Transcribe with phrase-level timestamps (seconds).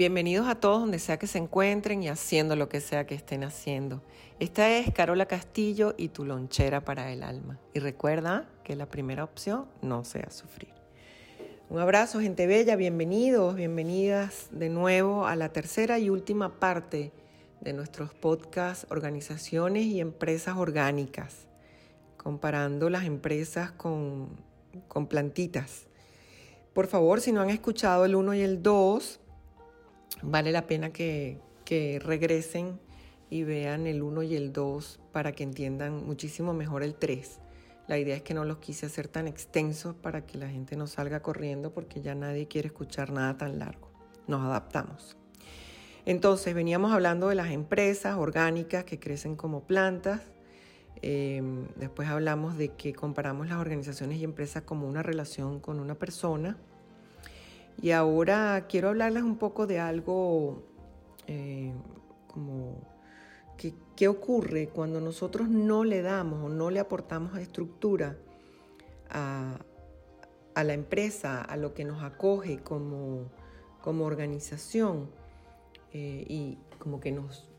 [0.00, 3.44] Bienvenidos a todos donde sea que se encuentren y haciendo lo que sea que estén
[3.44, 4.00] haciendo.
[4.38, 7.58] Esta es Carola Castillo y tu lonchera para el alma.
[7.74, 10.72] Y recuerda que la primera opción no sea sufrir.
[11.68, 17.12] Un abrazo, gente bella, bienvenidos, bienvenidas de nuevo a la tercera y última parte
[17.60, 21.46] de nuestros podcasts Organizaciones y Empresas Orgánicas,
[22.16, 24.30] comparando las empresas con,
[24.88, 25.88] con plantitas.
[26.72, 29.20] Por favor, si no han escuchado el 1 y el 2,
[30.22, 31.38] vale la pena que,
[32.02, 32.80] regresen
[33.30, 37.38] y vean el 1 y el 2 para que entiendan muchísimo mejor el 3.
[37.86, 40.88] La idea es que no los quise hacer tan extensos para que la gente no
[40.88, 43.88] salga corriendo porque ya nadie quiere escuchar nada tan largo.
[44.26, 45.16] Nos adaptamos.
[46.06, 50.22] Entonces, veníamos hablando de las empresas orgánicas que crecen como plantas.
[51.02, 55.94] Em, después hablamos de que comparamos las organizaciones y empresas como una relación con una
[55.94, 56.58] persona
[57.80, 60.62] y ahora quiero hablarles un poco de algo
[61.26, 61.72] eh,
[62.26, 62.80] como
[63.56, 68.16] que, ocurre cuando nosotros no le damos o no le aportamos estructura
[69.10, 69.58] a,
[70.54, 73.30] la empresa, a lo que nos acoge como,
[73.84, 75.10] organización
[75.92, 77.50] eh, y como que nos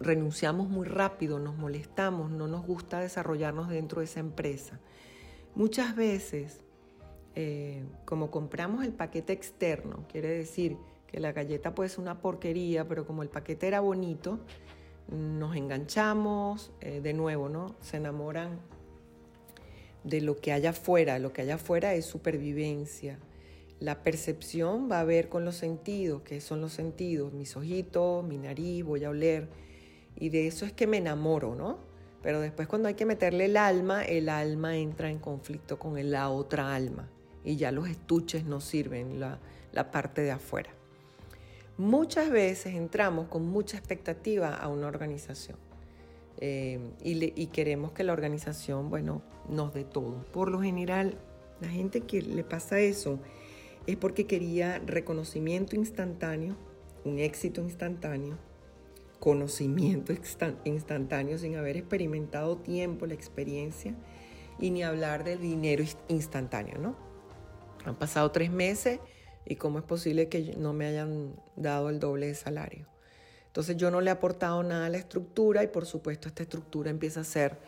[0.00, 4.80] renunciamos muy rápido, nos molestamos, no nos gusta desarrollarnos dentro de esa empresa.
[5.54, 6.63] Muchas veces
[7.36, 10.76] eh, como compramos el paquete externo, quiere decir
[11.08, 14.38] que la galleta puede ser una porquería, pero como el paquete era bonito,
[15.08, 17.74] nos enganchamos eh, de nuevo, ¿no?
[17.80, 18.60] Se enamoran
[20.04, 23.18] de lo que haya afuera, lo que haya afuera es supervivencia.
[23.80, 28.38] La percepción va a ver con los sentidos, que son los sentidos, mis ojitos, mi
[28.38, 29.48] nariz, voy a oler,
[30.14, 31.78] y de eso es que me enamoro, ¿no?
[32.22, 36.30] Pero después cuando hay que meterle el alma, el alma entra en conflicto con la
[36.30, 37.10] otra alma
[37.44, 39.38] y ya los estuches no sirven, la,
[39.90, 40.70] parte de afuera.
[41.76, 45.58] Muchas veces entramos con mucha expectativa a una organización
[46.38, 50.24] eh, y, queremos que la organización, bueno, nos dé todo.
[50.32, 51.18] Por lo general,
[51.60, 53.18] la gente que le pasa eso
[53.86, 56.56] es porque quería reconocimiento instantáneo,
[57.04, 58.38] un éxito instantáneo,
[59.18, 60.12] conocimiento
[60.64, 63.94] instantáneo sin haber experimentado tiempo, la experiencia
[64.60, 67.13] y ni hablar del dinero instantáneo, ¿no?
[67.84, 69.00] Han pasado tres meses
[69.46, 72.86] y cómo es posible que no me hayan dado el doble de salario.
[73.46, 76.90] Entonces yo no le he aportado nada a la estructura y por supuesto esta estructura
[76.90, 77.58] empieza a ser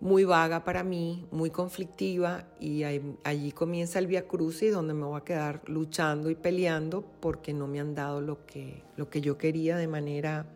[0.00, 5.20] muy vaga para mí, muy conflictiva y allí comienza el via crucis donde me voy
[5.20, 9.38] a quedar luchando y peleando porque no me han dado lo que, lo que yo
[9.38, 10.46] quería de manera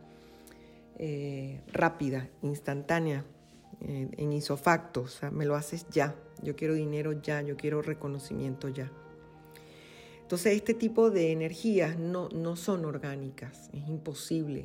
[0.98, 3.24] eh, rápida, instantánea,
[3.84, 7.82] eh, en isofacto, o sea, me lo haces ya, yo quiero dinero ya, yo quiero
[7.82, 8.90] reconocimiento ya.
[10.22, 14.64] Entonces este tipo de energías no, no son orgánicas, es imposible.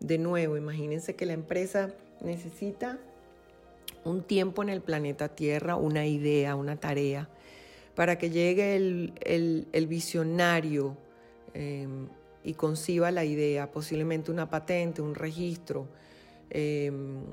[0.00, 1.92] De nuevo, imagínense que la empresa
[2.22, 2.98] necesita
[4.04, 7.28] un tiempo en el planeta Tierra, una idea, una tarea,
[7.94, 10.96] para que llegue el, visionario
[11.54, 12.08] em,
[12.42, 15.86] y conciba la idea, posiblemente una patente, un registro,
[16.50, 17.24] em,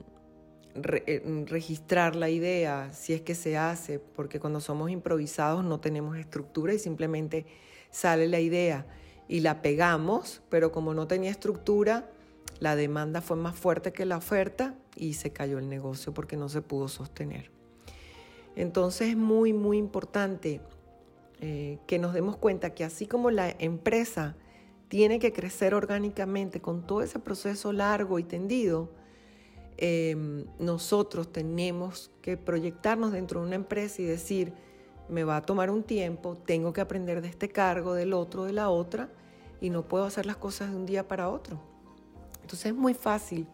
[0.76, 6.18] eh, registrar la idea, si es que se hace, porque cuando somos improvisados no tenemos
[6.18, 7.46] estructura y simplemente
[7.90, 8.86] sale la idea
[9.28, 12.10] y la pegamos, pero como no tenía estructura,
[12.60, 16.48] la demanda fue más fuerte que la oferta y se cayó el negocio porque no
[16.50, 17.52] se pudo sostener.
[18.56, 20.62] Entonces es muy, muy importante
[21.40, 24.36] eh, que nos demos cuenta que así como la empresa
[24.90, 28.92] tiene que crecer orgánicamente con todo ese proceso largo y tendido,
[29.84, 34.54] Em, nosotros tenemos que proyectarnos dentro de una empresa y decir,
[35.10, 38.54] me va a tomar un tiempo, tengo que aprender de este cargo, del otro, de
[38.54, 39.10] la otra,
[39.60, 41.60] y no puedo hacer las cosas de un día para otro.
[42.44, 43.48] Entonces es muy fácil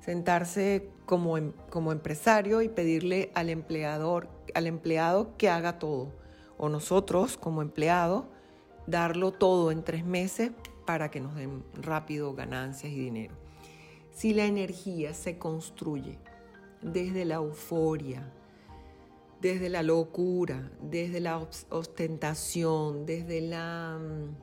[0.00, 6.12] sentarse como, em, como empresario y pedirle al empleador, al empleado que haga todo,
[6.58, 8.28] o nosotros como empleado
[8.86, 10.50] darlo todo en tres meses
[10.84, 13.43] para que nos den rápido ganancias y dinero
[14.14, 16.18] si la energía se construye
[16.80, 18.32] desde la euforia,
[19.40, 23.98] desde la locura, desde la ostentación, desde la...
[24.00, 24.36] Mm,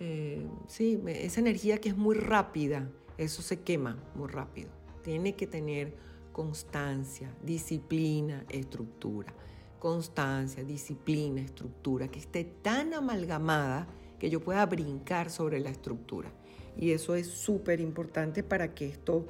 [0.00, 4.70] eh, sí, esa energía que es muy rápida, eso se quema muy rápido.
[5.02, 5.94] Tiene que tener
[6.32, 9.32] constancia, disciplina, estructura.
[9.78, 13.86] Constancia, disciplina, estructura, que esté tan amalgamada
[14.24, 16.30] que yo pueda brincar sobre la estructura.
[16.78, 19.26] Y eso es súper importante para que esto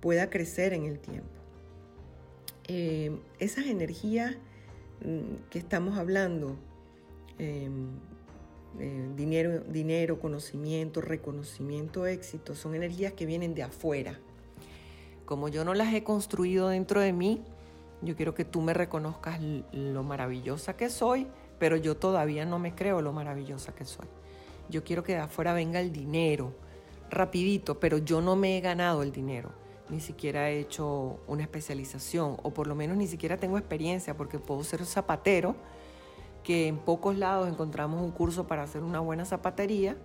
[0.00, 1.28] pueda crecer en el tiempo.
[2.66, 4.34] Eh, esas energías
[5.04, 6.56] mm, que estamos hablando,
[7.38, 7.88] em,
[8.80, 14.18] eh, dinero, dinero, conocimiento, reconocimiento, éxito, son energías que vienen de afuera.
[15.26, 17.42] Como yo no las he construido dentro de mí,
[18.00, 19.38] yo quiero que tú me reconozcas
[19.72, 21.26] lo maravillosa que soy,
[21.64, 24.06] pero yo todavía no me creo lo maravillosa que soy.
[24.68, 26.52] Yo quiero que de afuera venga el dinero,
[27.08, 29.50] rapidito, pero yo no me he ganado el dinero.
[29.88, 34.38] Ni siquiera he hecho una especialización, o por lo menos ni siquiera tengo experiencia, porque
[34.38, 35.56] puedo ser zapatero,
[36.42, 39.96] que en pocos lados encontramos un curso para hacer una buena zapatería,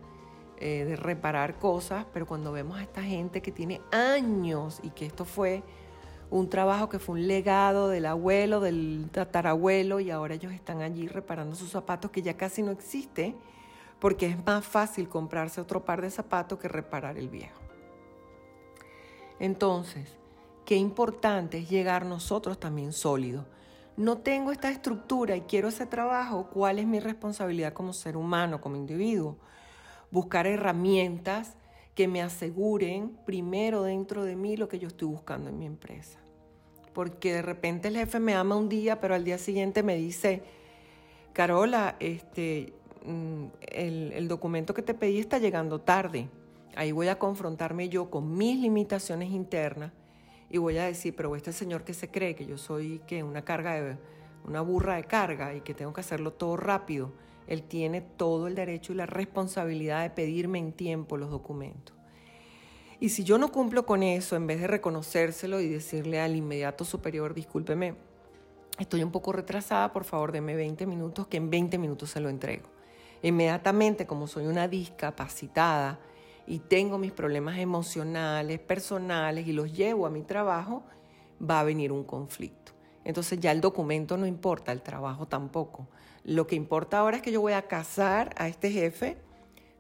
[0.61, 5.05] eh, de reparar cosas, pero cuando vemos a esta gente que tiene años y que
[5.05, 5.61] esto fue
[6.31, 11.07] un trabajo que fue un legado del abuelo, del tatarabuelo, y ahora ellos están allí
[11.07, 13.35] reparando sus zapatos que ya casi no existe,
[13.99, 17.59] porque es más fácil comprarse otro par de zapatos que reparar el viejo.
[19.39, 20.17] Entonces,
[20.65, 23.45] qué importante es llegar nosotros también sólidos.
[23.97, 28.61] No tengo esta estructura y quiero ese trabajo, ¿cuál es mi responsabilidad como ser humano,
[28.61, 29.35] como individuo?
[30.11, 31.55] Buscar herramientas
[31.99, 36.19] que me aseguren primero dentro de mí lo que yo estoy buscando en mi empresa.
[36.93, 40.41] Porque de repente el jefe me ama un día, pero al día siguiente me dice,
[41.33, 42.73] Carola, este,
[43.05, 46.29] Mm, el, documento que te pedí está llegando tarde.
[46.75, 49.91] Ahí voy a confrontarme yo con mis limitaciones internas
[50.49, 53.43] y voy a decir, pero este señor que se cree que yo soy que una
[53.43, 53.97] carga de
[54.45, 57.11] una burra de carga y que tengo que hacerlo todo rápido,
[57.49, 61.95] él tiene todo el derecho y la responsabilidad de pedirme en tiempo los documentos.
[62.99, 66.85] Y si yo no cumplo con eso, en vez de reconocérselo y decirle al inmediato
[66.85, 67.95] superior, discúlpeme,
[68.77, 72.29] estoy un poco retrasada, por favor, deme 20 minutos, que en 20 minutos se lo
[72.29, 72.69] entrego.
[73.23, 75.99] Inmediatamente, como soy una discapacitada
[76.45, 80.83] y tengo mis problemas emocionales, personales y los llevo a mi trabajo,
[81.41, 82.73] va a venir un conflicto.
[83.09, 85.87] Entonces ya el documento no importa, el trabajo tampoco.
[86.23, 89.17] Lo que importa ahora es que yo voy a cazar a este jefe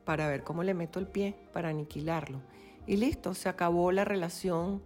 [0.03, 2.41] para ver cómo le meto el pie, para aniquilarlo.
[2.87, 4.81] Y listo, se acabó la relación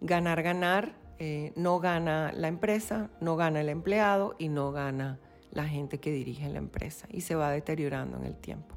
[0.00, 0.94] ganar-ganar.
[1.18, 6.10] Eh, no gana la empresa, no gana el empleado y no gana la gente que
[6.10, 8.74] dirige la empresa y se va deteriorando en el tiempo.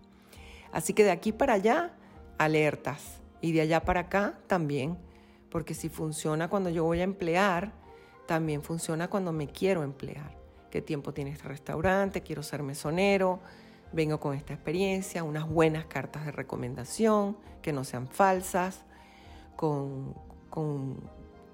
[0.73, 1.93] Así que de aquí para allá,
[2.37, 3.21] alertas.
[3.39, 4.97] Y de allá para acá también,
[5.49, 7.84] porque si funciona cuando yo voy a emplear,
[8.25, 10.35] también funciona cuando me quiero emplear.
[10.69, 12.21] ¿Qué tiempo tiene este restaurante?
[12.21, 13.39] Quiero ser mesonero.
[13.93, 18.83] Vengo con esta experiencia, unas buenas cartas de recomendación, que no sean falsas,
[19.55, 20.13] con,
[20.49, 20.97] con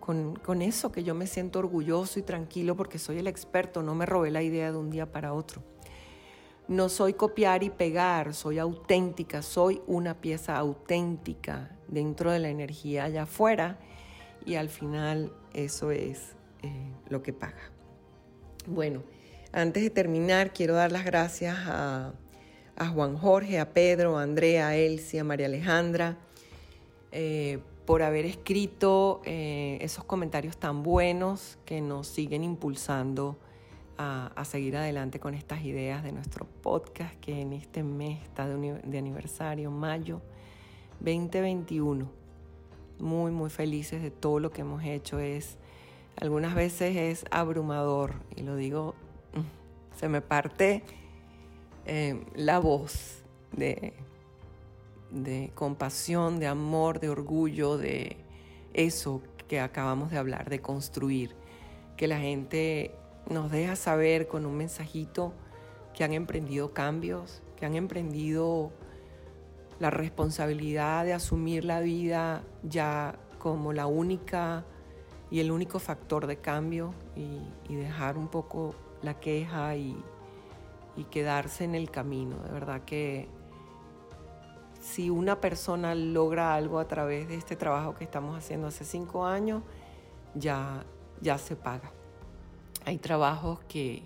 [0.02, 4.06] con, eso que yo me siento orgulloso y tranquilo porque soy el experto, no me
[4.06, 5.64] robé la idea de un día para otro.
[6.68, 13.06] No soy copiar y pegar, soy auténtica, soy una pieza auténtica dentro de la energía
[13.06, 13.80] allá afuera
[14.46, 17.72] y al final eso es eh, lo que paga.
[18.68, 19.04] Bueno,
[19.52, 22.14] antes de terminar quiero dar las gracias a,
[22.94, 26.18] Juan Jorge, a Pedro, a Andrea, a Elsie, a María Alejandra
[27.12, 33.38] eh, por haber escrito eh, esos comentarios tan buenos que nos siguen impulsando
[33.98, 38.98] a, seguir adelante con estas ideas de nuestro podcast que en este mes está de,
[38.98, 40.22] aniversario, mayo
[41.02, 42.10] 2021.
[43.00, 45.20] Muy, muy felices de todo lo que hemos hecho.
[45.20, 45.58] Es,
[46.16, 48.96] algunas veces es abrumador y lo digo,
[49.34, 50.84] mm, se me parte
[51.86, 53.94] eh, la voz de
[55.12, 58.18] de compasión, de amor, de orgullo, de
[58.74, 61.36] eso que acabamos de hablar, de construir.
[61.98, 62.96] Que la gente
[63.30, 65.34] nos deja saber con un mensajito
[65.94, 68.72] que han emprendido cambios, que han emprendido
[69.80, 74.66] la responsabilidad de asumir la vida ya como la única
[75.32, 77.40] y el único factor de cambio y,
[77.74, 79.96] dejar un poco la queja y,
[80.98, 82.38] y quedarse en el camino.
[82.44, 83.30] De verdad que
[84.82, 89.26] si una persona logra algo a través de este trabajo que estamos haciendo hace cinco
[89.26, 89.64] años,
[90.36, 90.84] ya,
[91.22, 91.92] ya se paga.
[92.86, 94.04] Hay trabajos que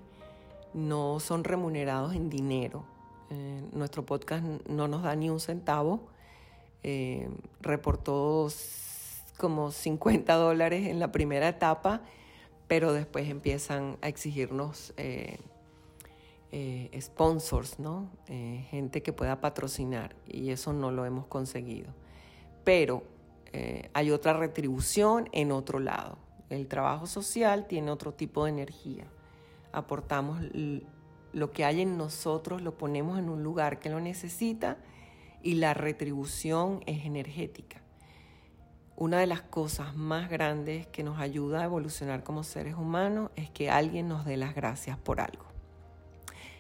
[0.74, 2.84] no son remunerados en dinero.
[3.30, 6.02] Eh, nuestro podcast no nos da ni un centavo.
[6.84, 7.30] Eh,
[7.62, 8.50] reportó
[9.36, 12.02] como 50 dólares en la primera etapa,
[12.68, 15.38] pero después empiezan a exigirnos eh,
[16.52, 17.78] eh, sponsors.
[18.28, 21.94] Eh, gente que pueda patrocinar y eso no lo hemos conseguido.
[22.64, 23.04] Pero
[23.94, 26.18] hay otra retribución en otro lado.
[26.50, 29.06] El trabajo social tiene otro tipo de energía.
[29.72, 30.42] Aportamos
[31.32, 34.78] lo que hay en nosotros, lo ponemos en un lugar que lo necesita
[35.42, 37.85] y la retribución es energética
[39.06, 43.52] una de las cosas más grandes que nos ayuda a evolucionar como seres humanos es
[43.52, 45.46] que alguien nos dé las gracias por algo.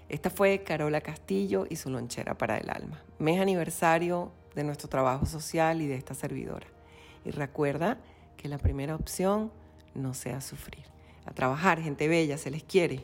[0.09, 3.01] Esta fue Carola Castillo y su lonchera para el alma.
[3.17, 6.67] Mes aniversario de nuestro trabajo social y de esta servidora.
[7.25, 7.97] Y recuerda
[8.37, 9.51] que la primera opción
[9.95, 10.85] no sea sufrir.
[11.25, 13.03] A trabajar, gente bella, se les quiere.